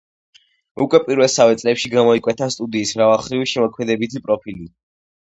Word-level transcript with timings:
უკვე 0.85 1.01
პირველსავე 1.09 1.59
წლებში 1.63 1.93
გამოიკვეთა 1.97 2.49
სტუდიის 2.57 2.97
მრავალმხრივი 2.99 3.55
შემოქმედებითი 3.55 4.29
პროფილი. 4.29 4.71